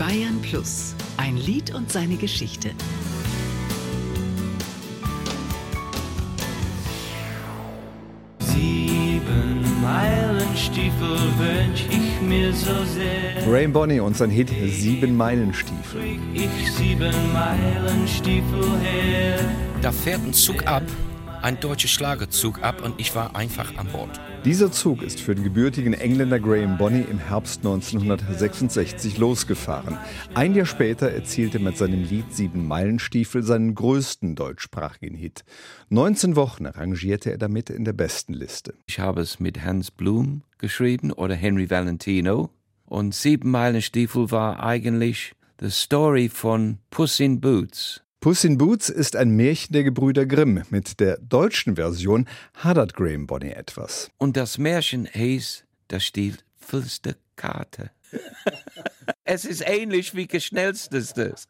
[0.00, 0.94] Bayern Plus.
[1.18, 2.70] Ein Lied und seine Geschichte.
[8.38, 13.44] Sieben Meilenstiefel wünsch ich mir so sehr.
[13.44, 16.00] Graham Bonney und sein Hit Sieben Meilenstiefel.
[16.32, 19.38] Ich sieben Meilenstiefel her.
[19.82, 20.84] Da fährt ein Zug ab,
[21.42, 24.20] ein deutscher Schlagerzug ab und ich war einfach an Bord.
[24.44, 29.98] Dieser Zug ist für den gebürtigen Engländer Graham Bonney im Herbst 1966 losgefahren.
[30.34, 35.44] Ein Jahr später erzielte er mit seinem Lied Sieben Meilenstiefel seinen größten deutschsprachigen Hit.
[35.90, 38.74] 19 Wochen rangierte er damit in der besten Liste.
[38.86, 42.50] Ich habe es mit Hans Blum geschrieben oder Henry Valentino
[42.86, 48.02] und Sieben Meilenstiefel war eigentlich the story von Puss in Boots.
[48.20, 50.62] Puss in Boots ist ein Märchen der Gebrüder Grimm.
[50.68, 54.10] Mit der deutschen Version hadert Graham Bonney etwas.
[54.18, 57.90] Und das Märchen hieß Das stiefelste Karte.
[59.24, 61.48] es ist ähnlich wie Geschnellstestes.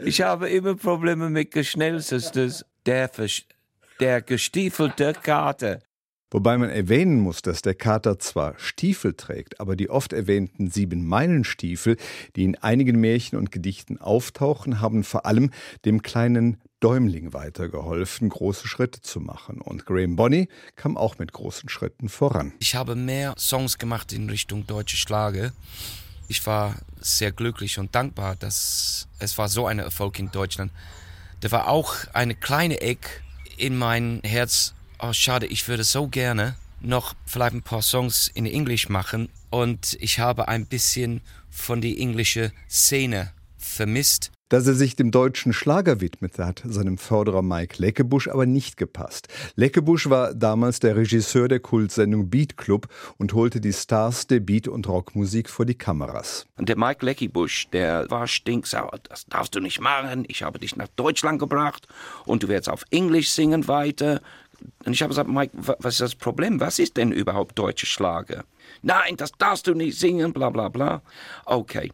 [0.00, 2.64] Ich habe immer Probleme mit Geschnellstestes.
[2.84, 3.08] Der,
[4.00, 5.82] der gestiefelte Karte.
[6.30, 11.06] Wobei man erwähnen muss, dass der Kater zwar Stiefel trägt, aber die oft erwähnten sieben
[11.06, 11.96] Meilenstiefel,
[12.34, 15.50] die in einigen Märchen und Gedichten auftauchen, haben vor allem
[15.84, 19.60] dem kleinen Däumling weitergeholfen, große Schritte zu machen.
[19.60, 22.52] Und Graham Bonney kam auch mit großen Schritten voran.
[22.58, 25.52] Ich habe mehr Songs gemacht in Richtung deutsche Schlage.
[26.28, 30.72] Ich war sehr glücklich und dankbar, dass es war so ein Erfolg in Deutschland.
[31.40, 33.22] Da war auch eine kleine Eck
[33.56, 38.46] in mein Herz oh schade, ich würde so gerne noch vielleicht ein paar Songs in
[38.46, 44.30] Englisch machen und ich habe ein bisschen von der englischen Szene vermisst.
[44.48, 49.26] Dass er sich dem deutschen Schlager widmete, hat seinem Förderer Mike Leckebusch aber nicht gepasst.
[49.56, 52.86] Leckebusch war damals der Regisseur der Kultsendung Beat Club
[53.18, 56.46] und holte die Stars der Beat- und Rockmusik vor die Kameras.
[56.56, 59.00] Und der Mike Leckebusch, der war stinksauer.
[59.02, 60.24] Das darfst du nicht machen.
[60.28, 61.88] Ich habe dich nach Deutschland gebracht
[62.24, 64.20] und du wirst auf Englisch singen weiter.
[64.84, 66.60] Und ich habe gesagt, Mike, was ist das Problem?
[66.60, 68.44] Was ist denn überhaupt deutsche Schlager?
[68.82, 71.02] Nein, das darfst du nicht singen, bla bla bla.
[71.44, 71.90] Okay.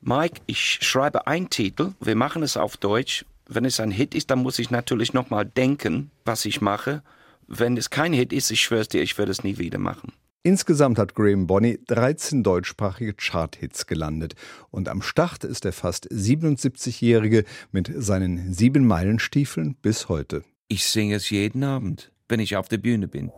[0.00, 3.24] Mike, ich schreibe einen Titel, wir machen es auf Deutsch.
[3.46, 7.02] Wenn es ein Hit ist, dann muss ich natürlich nochmal denken, was ich mache.
[7.46, 10.12] Wenn es kein Hit ist, ich schwör's dir, ich würde es nie wieder machen.
[10.42, 14.36] Insgesamt hat Graham Bonney 13 deutschsprachige Charthits gelandet.
[14.70, 20.42] Und am Start ist der fast 77-Jährige mit seinen sieben Meilenstiefeln bis heute.
[20.72, 23.32] Ich singe es jeden Abend, wenn ich auf der Bühne bin.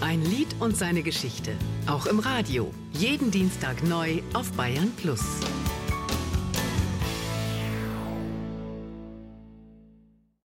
[0.00, 1.52] Ein Lied und seine Geschichte.
[1.86, 2.72] Auch im Radio.
[2.92, 5.20] Jeden Dienstag neu auf Bayern Plus.